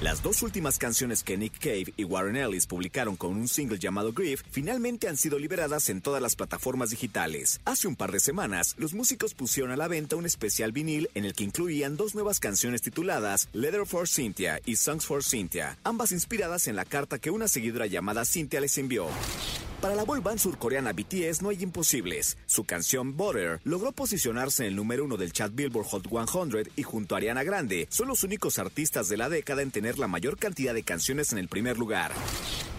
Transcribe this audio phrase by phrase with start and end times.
[0.00, 4.12] Las dos últimas canciones que Nick Cave y Warren Ellis publicaron con un single llamado
[4.12, 7.60] Grief finalmente han sido liberadas en todas las plataformas digitales.
[7.64, 11.24] Hace un par de semanas, los músicos pusieron a la venta un especial vinil en
[11.24, 16.12] el que incluían dos nuevas canciones tituladas Letter for Cynthia y Songs for Cynthia, ambas
[16.12, 19.08] inspiradas en la carta que una seguidora llamada Cynthia les envió.
[19.80, 22.36] Para la boy band surcoreana BTS no hay imposibles.
[22.46, 26.82] Su canción Butter logró posicionarse en el número uno del chat Billboard Hot 100 y
[26.82, 30.36] junto a Ariana Grande son los únicos artistas de la década en tener la mayor
[30.36, 32.10] cantidad de canciones en el primer lugar.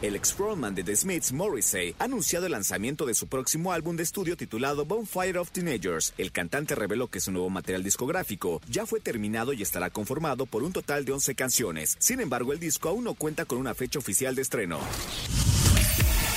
[0.00, 3.96] El ex frontman de The Smiths, Morrissey, ha anunciado el lanzamiento de su próximo álbum
[3.96, 6.14] de estudio titulado Bonfire of Teenagers.
[6.16, 10.62] El cantante reveló que su nuevo material discográfico ya fue terminado y estará conformado por
[10.62, 11.96] un total de 11 canciones.
[11.98, 14.80] Sin embargo, el disco aún no cuenta con una fecha oficial de estreno.